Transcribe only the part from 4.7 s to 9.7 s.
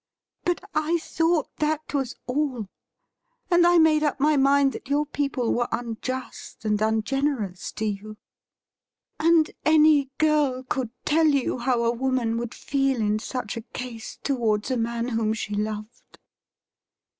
that your people were unjust and ungenerous to you— and